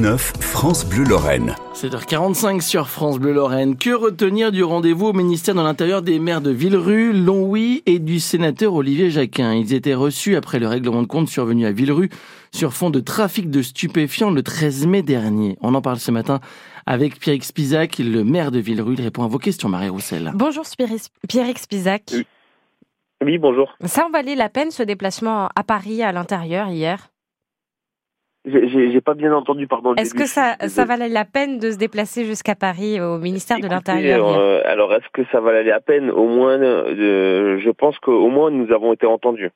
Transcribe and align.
9 0.00 0.32
France 0.40 0.84
Bleu 0.84 1.04
Lorraine. 1.04 1.54
7h45 1.72 2.60
sur 2.62 2.88
France 2.88 3.20
Bleu 3.20 3.32
Lorraine. 3.32 3.76
Que 3.76 3.94
retenir 3.94 4.50
du 4.50 4.64
rendez-vous 4.64 5.06
au 5.06 5.12
ministère 5.12 5.54
de 5.54 5.60
l'Intérieur 5.60 6.02
des 6.02 6.18
maires 6.18 6.40
de 6.40 6.50
Villerue, 6.50 7.12
Longwy 7.12 7.84
et 7.86 8.00
du 8.00 8.18
sénateur 8.18 8.74
Olivier 8.74 9.08
Jacquin? 9.08 9.54
Ils 9.54 9.72
étaient 9.72 9.94
reçus 9.94 10.34
après 10.34 10.58
le 10.58 10.66
règlement 10.66 11.00
de 11.00 11.06
compte 11.06 11.28
survenu 11.28 11.64
à 11.64 11.70
Villerue 11.70 12.10
sur 12.50 12.72
fond 12.72 12.90
de 12.90 12.98
trafic 12.98 13.50
de 13.50 13.62
stupéfiants 13.62 14.32
le 14.32 14.42
13 14.42 14.88
mai 14.88 15.02
dernier. 15.02 15.56
On 15.60 15.76
en 15.76 15.80
parle 15.80 16.00
ce 16.00 16.10
matin 16.10 16.40
avec 16.86 17.20
Pierre 17.20 17.44
Spizac, 17.44 17.98
le 17.98 18.24
maire 18.24 18.50
de 18.50 18.58
Villerue. 18.58 18.96
Il 18.98 19.02
répond 19.02 19.22
à 19.22 19.28
vos 19.28 19.38
questions, 19.38 19.68
Marie 19.68 19.90
Roussel. 19.90 20.32
Bonjour 20.34 20.64
Pierre 21.28 21.56
Spizac. 21.56 22.02
Oui. 22.12 22.26
oui, 23.24 23.38
bonjour. 23.38 23.72
Ça 23.84 24.06
en 24.06 24.10
valait 24.10 24.34
la 24.34 24.48
peine 24.48 24.72
ce 24.72 24.82
déplacement 24.82 25.50
à 25.54 25.62
Paris 25.62 26.02
à 26.02 26.10
l'intérieur 26.10 26.66
hier? 26.66 27.13
J'ai 28.44 29.00
pas 29.00 29.14
bien 29.14 29.34
entendu, 29.34 29.66
pardon. 29.66 29.94
Est-ce 29.94 30.14
que 30.14 30.26
ça, 30.26 30.56
ça 30.68 30.84
valait 30.84 31.08
la 31.08 31.24
peine 31.24 31.58
de 31.58 31.70
se 31.70 31.78
déplacer 31.78 32.24
jusqu'à 32.24 32.54
Paris 32.54 33.00
au 33.00 33.18
ministère 33.18 33.58
de 33.58 33.66
l'Intérieur 33.66 34.38
euh, 34.38 34.60
Alors, 34.66 34.92
est-ce 34.92 35.08
que 35.12 35.22
ça 35.32 35.40
valait 35.40 35.64
la 35.64 35.80
peine 35.80 36.10
Au 36.10 36.26
moins, 36.26 36.60
euh, 36.60 37.58
je 37.58 37.70
pense 37.70 37.98
qu'au 37.98 38.28
moins 38.28 38.50
nous 38.50 38.70
avons 38.72 38.92
été 38.92 39.06
entendus. 39.06 39.50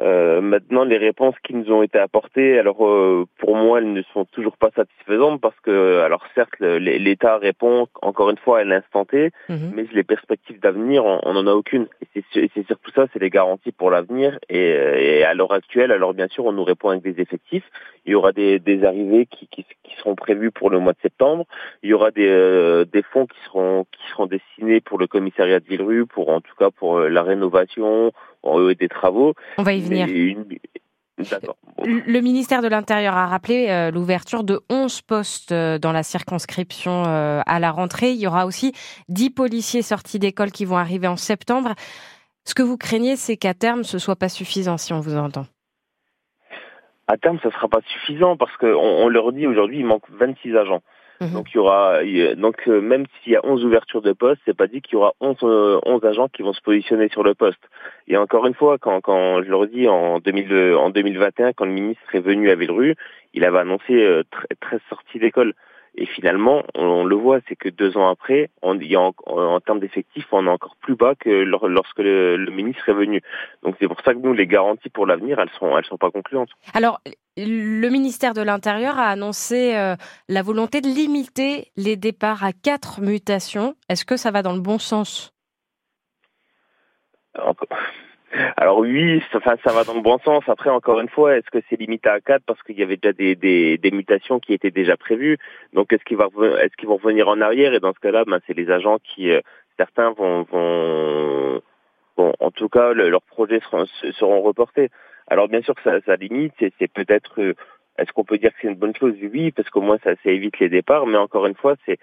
Euh, 0.00 0.40
maintenant, 0.40 0.84
les 0.84 0.96
réponses 0.96 1.34
qui 1.44 1.54
nous 1.54 1.70
ont 1.70 1.82
été 1.82 1.98
apportées, 1.98 2.58
alors 2.58 2.86
euh, 2.86 3.26
pour 3.38 3.54
moi, 3.54 3.78
elles 3.78 3.92
ne 3.92 4.02
sont 4.14 4.24
toujours 4.24 4.56
pas 4.56 4.70
satisfaisantes 4.74 5.40
parce 5.40 5.58
que, 5.60 6.00
alors 6.00 6.24
certes, 6.34 6.58
l'État 6.60 7.36
répond 7.36 7.86
encore 8.00 8.30
une 8.30 8.38
fois 8.38 8.60
à 8.60 8.64
l'instant 8.64 9.04
T, 9.04 9.30
mhm. 9.48 9.72
mais 9.74 9.84
les 9.92 10.04
perspectives 10.04 10.58
d'avenir, 10.58 11.04
on 11.04 11.32
n'en 11.34 11.46
a 11.46 11.52
aucune. 11.52 11.86
Et 12.14 12.24
c'est 12.32 12.66
surtout 12.66 12.90
ça, 12.92 13.06
c'est 13.12 13.20
les 13.20 13.30
garanties 13.30 13.72
pour 13.72 13.90
l'avenir. 13.90 14.38
Et, 14.48 14.70
et, 14.70 15.24
à 15.24 15.34
l'heure 15.34 15.52
actuelle, 15.52 15.92
alors 15.92 16.14
bien 16.14 16.28
sûr, 16.28 16.46
on 16.46 16.52
nous 16.52 16.64
répond 16.64 16.88
avec 16.90 17.02
des 17.02 17.20
effectifs. 17.20 17.64
Il 18.06 18.12
y 18.12 18.14
aura 18.14 18.32
des, 18.32 18.58
des 18.58 18.84
arrivées 18.84 19.26
qui, 19.26 19.46
qui, 19.48 19.64
qui, 19.82 19.96
seront 19.98 20.14
prévues 20.14 20.50
pour 20.50 20.70
le 20.70 20.78
mois 20.78 20.92
de 20.92 20.98
septembre. 21.02 21.44
Il 21.82 21.90
y 21.90 21.92
aura 21.92 22.10
des, 22.10 22.26
euh, 22.26 22.86
des 22.86 23.02
fonds 23.02 23.26
qui 23.26 23.38
seront 23.44 23.84
qui 23.92 24.00
seront 24.10 24.26
destinés 24.26 24.80
pour 24.80 24.98
le 24.98 25.06
commissariat 25.06 25.60
de 25.60 25.66
Villerue, 25.66 26.06
pour 26.06 26.30
en 26.30 26.40
tout 26.40 26.54
cas 26.58 26.70
pour 26.70 27.00
la 27.00 27.22
rénovation 27.22 28.12
des 28.78 28.88
travaux. 28.88 29.34
On 29.58 29.62
va 29.62 29.72
y 29.72 29.80
venir. 29.80 30.06
Le 31.84 32.20
ministère 32.20 32.62
de 32.62 32.68
l'Intérieur 32.68 33.14
a 33.14 33.26
rappelé 33.26 33.68
euh, 33.68 33.90
l'ouverture 33.90 34.44
de 34.44 34.60
11 34.70 35.02
postes 35.02 35.52
euh, 35.52 35.78
dans 35.78 35.92
la 35.92 36.02
circonscription 36.02 37.04
euh, 37.06 37.40
à 37.46 37.60
la 37.60 37.70
rentrée. 37.70 38.12
Il 38.12 38.20
y 38.20 38.26
aura 38.26 38.46
aussi 38.46 38.72
10 39.08 39.30
policiers 39.30 39.82
sortis 39.82 40.18
d'école 40.18 40.50
qui 40.50 40.64
vont 40.64 40.76
arriver 40.76 41.08
en 41.08 41.16
septembre. 41.16 41.74
Ce 42.44 42.54
que 42.54 42.62
vous 42.62 42.76
craignez, 42.76 43.16
c'est 43.16 43.36
qu'à 43.36 43.54
terme, 43.54 43.82
ce 43.82 43.98
soit 43.98 44.16
pas 44.16 44.28
suffisant, 44.28 44.78
si 44.78 44.92
on 44.92 45.00
vous 45.00 45.16
entend. 45.16 45.46
À 47.06 47.16
terme, 47.16 47.38
ce 47.42 47.48
ne 47.48 47.52
sera 47.52 47.68
pas 47.68 47.80
suffisant 47.86 48.36
parce 48.36 48.56
qu'on 48.56 48.68
on 48.68 49.08
leur 49.08 49.32
dit 49.32 49.46
aujourd'hui, 49.46 49.80
il 49.80 49.84
manque 49.84 50.08
26 50.10 50.56
agents. 50.56 50.82
Mhm. 51.20 51.32
Donc 51.32 51.48
il 51.52 51.56
y 51.56 51.58
aura 51.58 52.00
donc 52.36 52.56
euh, 52.66 52.80
même 52.80 53.04
s'il 53.22 53.32
y 53.32 53.36
a 53.36 53.44
11 53.44 53.64
ouvertures 53.64 54.00
de 54.00 54.12
poste, 54.12 54.40
c'est 54.46 54.56
pas 54.56 54.66
dit 54.66 54.80
qu'il 54.80 54.94
y 54.94 54.96
aura 54.96 55.12
11, 55.20 55.36
11 55.42 55.44
euh, 55.44 56.08
agents 56.08 56.28
qui 56.28 56.42
vont 56.42 56.54
se 56.54 56.62
positionner 56.62 57.08
sur 57.08 57.22
le 57.22 57.34
poste. 57.34 57.60
Et 58.08 58.16
encore 58.16 58.46
une 58.46 58.54
fois, 58.54 58.78
quand, 58.78 59.00
quand 59.02 59.42
je 59.42 59.50
leur 59.50 59.66
dis 59.66 59.86
en, 59.86 60.18
2000, 60.18 60.74
en 60.74 60.90
2021, 60.90 61.52
quand 61.52 61.66
le 61.66 61.72
ministre 61.72 62.14
est 62.14 62.20
venu 62.20 62.50
à 62.50 62.54
Villerue, 62.54 62.96
il 63.34 63.44
avait 63.44 63.58
annoncé 63.58 64.22
13 64.60 64.72
euh, 64.72 64.78
sorties 64.88 65.18
d'école. 65.18 65.54
Et 65.94 66.06
finalement, 66.06 66.62
on, 66.74 67.04
le 67.04 67.16
voit, 67.16 67.40
c'est 67.48 67.56
que 67.56 67.68
deux 67.68 67.96
ans 67.96 68.08
après, 68.08 68.50
on, 68.62 68.78
y 68.78 68.96
en, 68.96 69.12
en, 69.26 69.60
termes 69.60 69.80
d'effectifs, 69.80 70.26
on 70.32 70.46
est 70.46 70.50
encore 70.50 70.76
plus 70.76 70.94
bas 70.94 71.14
que 71.14 71.28
lorsque 71.28 71.98
le, 71.98 72.36
ministre 72.50 72.88
est 72.88 72.94
venu. 72.94 73.22
Donc 73.62 73.76
c'est 73.80 73.88
pour 73.88 74.00
ça 74.02 74.14
que 74.14 74.18
nous, 74.18 74.32
les 74.32 74.46
garanties 74.46 74.88
pour 74.88 75.06
l'avenir, 75.06 75.38
elles 75.38 75.50
sont, 75.58 75.76
elles 75.76 75.84
sont 75.84 75.98
pas 75.98 76.10
concluantes. 76.10 76.50
Alors, 76.74 77.00
le 77.36 77.88
ministère 77.88 78.34
de 78.34 78.42
l'Intérieur 78.42 78.98
a 78.98 79.08
annoncé 79.08 79.74
euh, 79.74 79.96
la 80.28 80.42
volonté 80.42 80.80
de 80.80 80.88
limiter 80.88 81.70
les 81.76 81.96
départs 81.96 82.44
à 82.44 82.52
quatre 82.52 83.00
mutations. 83.00 83.74
Est-ce 83.88 84.04
que 84.04 84.16
ça 84.16 84.30
va 84.30 84.42
dans 84.42 84.54
le 84.54 84.60
bon 84.60 84.78
sens? 84.78 85.32
Alors 87.34 87.54
oui, 88.78 89.22
ça, 89.32 89.40
ça 89.64 89.72
va 89.72 89.84
dans 89.84 89.94
le 89.94 90.00
bon 90.00 90.18
sens. 90.18 90.44
Après, 90.46 90.70
encore 90.70 91.00
une 91.00 91.08
fois, 91.08 91.36
est-ce 91.36 91.50
que 91.50 91.58
c'est 91.68 91.78
limité 91.78 92.08
à 92.08 92.20
4 92.20 92.42
parce 92.44 92.62
qu'il 92.62 92.78
y 92.78 92.82
avait 92.82 92.96
déjà 92.96 93.12
des, 93.12 93.34
des, 93.34 93.78
des, 93.78 93.90
mutations 93.90 94.38
qui 94.38 94.52
étaient 94.52 94.70
déjà 94.70 94.96
prévues? 94.96 95.38
Donc 95.72 95.92
est-ce 95.92 96.04
qu'ils 96.04 96.16
vont 96.16 96.30
est-ce 96.56 96.76
qu'ils 96.76 96.88
vont 96.88 96.96
revenir 96.96 97.28
en 97.28 97.40
arrière? 97.40 97.74
Et 97.74 97.80
dans 97.80 97.92
ce 97.92 98.00
cas-là, 98.00 98.24
ben, 98.24 98.40
c'est 98.46 98.56
les 98.56 98.70
agents 98.70 98.98
qui 99.02 99.30
euh, 99.30 99.40
certains 99.78 100.12
vont, 100.12 100.42
vont 100.42 101.62
bon, 102.16 102.32
en 102.38 102.50
tout 102.50 102.68
cas, 102.68 102.92
leurs 102.92 103.22
projets 103.22 103.60
seront, 103.60 103.86
seront 104.12 104.42
reportés. 104.42 104.90
Alors 105.26 105.48
bien 105.48 105.62
sûr 105.62 105.74
que 105.74 105.82
ça, 105.82 106.00
ça 106.06 106.16
limite, 106.16 106.54
c'est 106.58 106.92
peut-être 106.92 107.40
euh, 107.40 107.54
est-ce 107.98 108.12
qu'on 108.12 108.24
peut 108.24 108.38
dire 108.38 108.50
que 108.50 108.58
c'est 108.62 108.68
une 108.68 108.76
bonne 108.76 108.96
chose? 108.96 109.14
Oui, 109.22 109.50
parce 109.50 109.68
qu'au 109.70 109.80
moins 109.80 109.98
ça, 110.04 110.12
ça, 110.22 110.30
évite 110.30 110.58
les 110.60 110.68
départs. 110.68 111.06
Mais 111.06 111.18
encore 111.18 111.46
une 111.46 111.56
fois, 111.56 111.74
c'est 111.84 111.98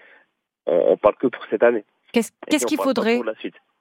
on, 0.66 0.92
on 0.92 0.96
parle 0.96 1.16
que 1.16 1.26
pour 1.26 1.44
cette 1.50 1.62
année. 1.62 1.84
Qu'est-ce 2.12 2.66
qu'il 2.66 2.78
faudrait, 2.78 3.20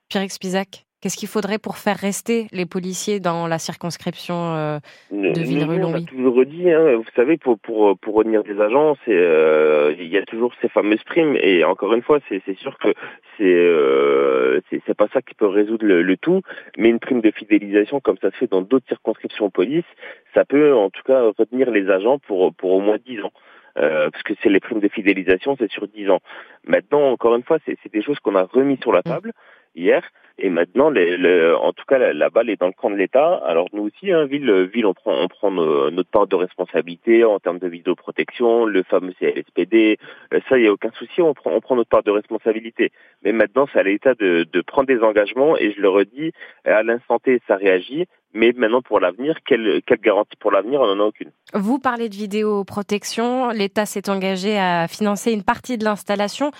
Pierre 0.09 0.31
Spizac 0.31 0.86
Qu'est-ce 1.07 1.15
qu'il 1.15 1.29
faudrait 1.29 1.57
pour 1.57 1.77
faire 1.77 1.95
rester 1.95 2.47
les 2.51 2.65
policiers 2.65 3.21
dans 3.21 3.47
la 3.47 3.59
circonscription 3.59 4.35
euh, 4.57 4.79
de 5.09 5.39
Villerue 5.39 5.81
On 5.81 5.93
a 5.93 6.01
toujours 6.01 6.45
dit, 6.45 6.69
hein, 6.69 6.97
vous 6.97 7.09
savez, 7.15 7.37
pour 7.37 7.57
pour 7.59 7.97
pour 7.97 8.15
retenir 8.15 8.43
des 8.43 8.59
agents, 8.59 8.97
euh, 9.07 9.95
il 9.97 10.07
y 10.07 10.17
a 10.17 10.23
toujours 10.23 10.51
ces 10.61 10.67
fameuses 10.67 11.05
primes 11.05 11.37
et 11.39 11.63
encore 11.63 11.93
une 11.93 12.01
fois, 12.01 12.19
c'est 12.27 12.57
sûr 12.57 12.77
que 12.77 12.89
c'est 13.37 13.45
euh, 13.45 14.59
c'est 14.69 14.97
pas 14.97 15.07
ça 15.13 15.21
qui 15.21 15.33
peut 15.33 15.47
résoudre 15.47 15.85
le, 15.85 16.17
tout, 16.17 16.41
mais 16.77 16.89
une 16.89 16.99
prime 16.99 17.21
de 17.21 17.31
fidélisation 17.31 18.01
comme 18.01 18.17
ça 18.21 18.29
se 18.31 18.35
fait 18.35 18.51
dans 18.51 18.61
d'autres 18.61 18.87
circonscriptions 18.89 19.49
police, 19.49 19.85
ça 20.33 20.43
peut 20.43 20.75
en 20.75 20.89
tout 20.89 21.03
cas 21.03 21.21
retenir 21.39 21.71
les 21.71 21.89
agents 21.89 22.19
pour 22.19 22.53
pour 22.53 22.71
au 22.71 22.81
moins 22.81 22.97
10 23.05 23.21
ans. 23.21 23.31
Euh, 23.77 24.09
parce 24.09 24.23
que 24.23 24.33
c'est 24.43 24.49
les 24.49 24.59
primes 24.59 24.81
de 24.81 24.89
fidélisation, 24.89 25.55
c'est 25.57 25.71
sur 25.71 25.87
10 25.87 26.09
ans. 26.09 26.19
Maintenant, 26.65 27.11
encore 27.11 27.33
une 27.33 27.43
fois, 27.43 27.59
c'est 27.65 27.93
des 27.93 28.01
choses 28.01 28.19
qu'on 28.19 28.35
a 28.35 28.43
remis 28.43 28.77
sur 28.81 28.91
la 28.91 28.99
mmh. 28.99 29.03
table 29.03 29.33
hier. 29.73 30.03
Et 30.39 30.49
maintenant, 30.49 30.89
les, 30.89 31.51
en 31.59 31.73
tout 31.73 31.85
cas, 31.87 31.97
la, 31.97 32.29
balle 32.29 32.49
est 32.49 32.59
dans 32.59 32.67
le 32.67 32.73
camp 32.73 32.89
de 32.91 32.95
l'État. 32.95 33.41
Alors 33.45 33.67
nous 33.73 33.83
aussi, 33.83 34.11
hein, 34.11 34.25
ville, 34.25 34.69
ville, 34.71 34.85
on 34.85 34.93
prend, 34.93 35.13
on 35.13 35.27
prend 35.27 35.51
notre 35.51 36.09
part 36.09 36.27
de 36.27 36.35
responsabilité 36.35 37.23
en 37.23 37.39
termes 37.39 37.59
de 37.59 37.67
vidéoprotection, 37.67 38.65
le 38.65 38.83
fameux 38.83 39.13
CLSPD. 39.19 39.97
Euh, 40.33 40.39
ça, 40.47 40.57
il 40.57 40.61
n'y 40.61 40.67
a 40.67 40.71
aucun 40.73 40.91
souci, 40.91 41.21
on 41.21 41.33
prend, 41.33 41.51
on 41.51 41.61
prend 41.61 41.75
notre 41.75 41.89
part 41.89 42.03
de 42.03 42.11
responsabilité. 42.11 42.91
Mais 43.23 43.31
maintenant, 43.31 43.67
c'est 43.73 43.79
à 43.79 43.83
l'État 43.83 44.13
de, 44.13 44.45
de 44.51 44.61
prendre 44.61 44.87
des 44.87 44.99
engagements. 44.99 45.57
Et 45.57 45.71
je 45.71 45.81
le 45.81 45.89
redis, 45.89 46.31
à 46.65 46.83
l'instant 46.83 47.17
T, 47.17 47.41
ça 47.47 47.55
réagit. 47.55 48.05
Mais 48.33 48.53
maintenant, 48.55 48.83
pour 48.83 48.99
l'avenir, 48.99 49.37
quelle, 49.47 49.81
quelle 49.87 49.99
garantie 49.99 50.35
pour 50.39 50.51
l'avenir 50.51 50.81
On 50.81 50.95
n'en 50.95 51.03
a 51.03 51.07
aucune. 51.07 51.31
Vous 51.53 51.79
parlez 51.79 52.09
de 52.09 52.15
vidéoprotection. 52.15 53.49
L'État 53.49 53.87
s'est 53.87 54.09
engagé 54.09 54.59
à 54.59 54.87
financer 54.87 55.31
une 55.31 55.43
partie 55.43 55.79
de 55.79 55.83
l'installation. 55.83 56.51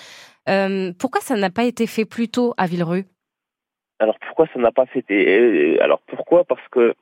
Euh, 0.50 0.92
pourquoi 0.98 1.22
ça 1.22 1.36
n'a 1.36 1.50
pas 1.50 1.66
été 1.66 1.86
fait 1.86 2.06
plus 2.06 2.30
tôt 2.30 2.54
à 2.58 2.66
Villerue 2.66 3.06
Alors 4.00 4.20
pourquoi 4.20 4.48
ça 4.54 4.60
n'a 4.60 4.72
pas 4.72 4.86
été 4.94 5.40
euh, 5.40 5.84
Alors 5.84 6.02
pourquoi? 6.08 6.44
Parce 6.44 6.66
que 6.70 6.94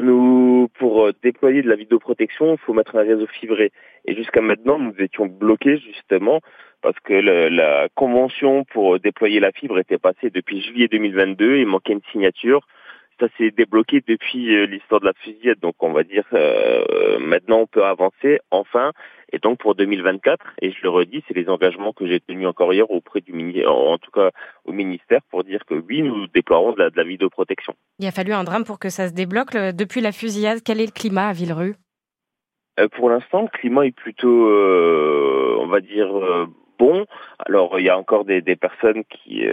nous, 0.00 0.68
pour 0.78 1.06
euh, 1.06 1.12
déployer 1.22 1.62
de 1.62 1.68
la 1.68 1.76
vidéoprotection, 1.76 2.52
il 2.52 2.58
faut 2.58 2.72
mettre 2.72 2.96
un 2.96 3.02
réseau 3.02 3.26
fibré. 3.26 3.72
Et 4.06 4.14
jusqu'à 4.14 4.40
maintenant, 4.40 4.78
nous 4.78 4.94
étions 4.98 5.26
bloqués 5.26 5.78
justement 5.78 6.40
parce 6.82 6.98
que 7.00 7.12
la 7.12 7.88
convention 7.94 8.64
pour 8.64 8.98
déployer 8.98 9.38
la 9.38 9.52
fibre 9.52 9.78
était 9.78 9.98
passée 9.98 10.30
depuis 10.30 10.62
juillet 10.62 10.88
2022. 10.88 11.58
Il 11.58 11.66
manquait 11.66 11.92
une 11.92 12.00
signature 12.10 12.66
ça 13.20 13.26
s'est 13.36 13.50
débloqué 13.50 14.02
depuis 14.06 14.56
euh, 14.56 14.64
l'histoire 14.64 15.00
de 15.00 15.06
la 15.06 15.12
fusillade. 15.12 15.58
Donc 15.60 15.74
on 15.80 15.92
va 15.92 16.02
dire 16.02 16.24
euh, 16.32 17.18
maintenant 17.20 17.60
on 17.60 17.66
peut 17.66 17.84
avancer 17.84 18.40
enfin. 18.50 18.92
Et 19.32 19.38
donc 19.38 19.58
pour 19.58 19.76
2024, 19.76 20.44
et 20.60 20.72
je 20.72 20.82
le 20.82 20.88
redis, 20.88 21.22
c'est 21.28 21.36
les 21.36 21.48
engagements 21.48 21.92
que 21.92 22.04
j'ai 22.04 22.18
tenus 22.18 22.48
encore 22.48 22.74
hier 22.74 22.90
auprès 22.90 23.20
du 23.20 23.32
ministère, 23.32 23.72
en 23.72 23.98
tout 23.98 24.10
cas 24.10 24.30
au 24.64 24.72
ministère, 24.72 25.20
pour 25.30 25.44
dire 25.44 25.64
que 25.66 25.74
oui, 25.74 26.02
nous 26.02 26.26
déploierons 26.26 26.72
de 26.72 26.78
la, 26.80 26.90
de 26.90 26.96
la 26.96 27.04
vidéoprotection. 27.04 27.74
Il 28.00 28.06
a 28.08 28.10
fallu 28.10 28.32
un 28.32 28.42
drame 28.42 28.64
pour 28.64 28.80
que 28.80 28.88
ça 28.88 29.08
se 29.08 29.12
débloque. 29.12 29.52
Depuis 29.52 30.00
la 30.00 30.10
fusillade, 30.10 30.62
quel 30.64 30.80
est 30.80 30.86
le 30.86 30.90
climat 30.90 31.28
à 31.28 31.32
Villerue 31.32 31.76
euh, 32.80 32.88
Pour 32.88 33.08
l'instant, 33.08 33.42
le 33.42 33.48
climat 33.56 33.86
est 33.86 33.94
plutôt, 33.94 34.48
on 34.48 35.66
va 35.66 35.80
dire, 35.80 36.08
bon. 36.80 37.06
Alors 37.38 37.78
il 37.78 37.86
y 37.86 37.88
a 37.88 37.96
encore 37.96 38.24
des, 38.24 38.42
des 38.42 38.56
personnes 38.56 39.04
qui, 39.04 39.44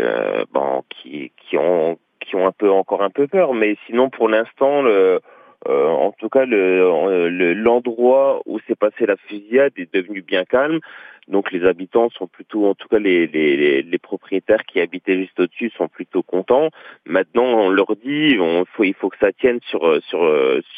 bon, 0.54 0.84
qui, 0.90 1.32
qui 1.38 1.56
ont 1.58 2.00
qui 2.28 2.36
ont 2.36 2.46
un 2.46 2.52
peu 2.52 2.70
encore 2.70 3.02
un 3.02 3.10
peu 3.10 3.28
peur, 3.28 3.54
mais 3.54 3.78
sinon 3.86 4.10
pour 4.10 4.28
l'instant, 4.30 4.82
le, 4.82 5.20
euh, 5.68 5.88
en 5.88 6.12
tout 6.12 6.30
cas, 6.30 6.46
le, 6.46 7.54
l'endroit 7.54 8.42
où 8.46 8.60
s'est 8.68 8.76
passé 8.76 9.06
la 9.06 9.18
fusillade 9.18 9.74
est 9.78 9.94
devenu 9.94 10.22
bien 10.22 10.46
calme. 10.46 10.80
Donc 11.28 11.52
les 11.52 11.66
habitants 11.66 12.10
sont 12.12 12.28
plutôt, 12.28 12.68
en 12.68 12.74
tout 12.74 12.88
cas 12.88 13.00
les, 13.00 13.28
les, 13.28 13.82
les 13.82 13.98
propriétaires 13.98 14.64
qui 14.66 14.80
habitaient 14.80 15.18
juste 15.18 15.38
au-dessus 15.40 15.72
sont 15.78 15.90
plutôt 15.90 16.24
contents. 16.24 16.70
Maintenant, 17.06 17.44
on 17.44 17.70
leur 17.70 17.96
dit, 17.98 18.38
on, 18.40 18.64
faut, 18.66 18.86
il 18.86 18.94
faut 18.94 19.10
que 19.10 19.18
ça 19.20 19.34
tienne 19.34 19.60
sur 19.70 19.82
sur 20.04 20.22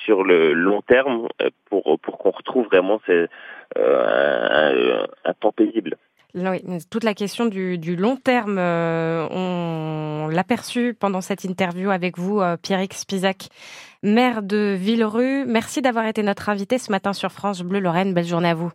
sur 0.06 0.24
le 0.24 0.54
long 0.54 0.81
terme 0.81 1.28
pour 1.69 2.00
pour 2.00 2.18
qu'on 2.18 2.31
retrouve 2.31 2.66
vraiment 2.66 3.00
ces, 3.06 3.28
euh, 3.78 5.06
un, 5.24 5.30
un 5.30 5.34
temps 5.34 5.52
paisible. 5.52 5.98
Oui, 6.36 6.62
toute 6.92 7.04
la 7.04 7.14
question 7.16 7.46
du, 7.48 7.78
du 7.78 7.96
long 7.96 8.16
terme, 8.16 8.58
euh, 8.60 9.28
on 9.31 10.28
l'a 10.28 10.44
perçu 10.44 10.94
pendant 10.94 11.22
cette 11.22 11.44
interview 11.44 11.90
avec 11.90 12.20
vous, 12.20 12.40
euh, 12.40 12.56
Pierrick 12.56 12.94
Spizac, 12.94 13.50
maire 14.04 14.44
de 14.44 14.76
Villerue. 14.78 15.46
Merci 15.48 15.81
d'avoir 15.81 16.06
été 16.06 16.22
notre 16.22 16.50
invité 16.50 16.78
ce 16.78 16.92
matin 16.92 17.14
sur 17.14 17.31
France 17.31 17.62
Bleu 17.64 17.80
Lorraine. 17.80 18.14
Belle 18.14 18.28
journée 18.28 18.50
à 18.50 18.54
vous. 18.54 18.72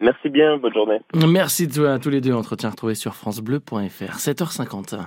Merci 0.00 0.30
bien, 0.30 0.56
bonne 0.56 0.72
journée. 0.72 1.00
Merci 1.14 1.68
à 1.86 1.98
tous 1.98 2.08
les 2.08 2.22
deux. 2.22 2.32
Entretien 2.32 2.70
retrouvé 2.70 2.94
sur 2.94 3.14
francebleu.fr. 3.14 4.16
7h50. 4.16 5.00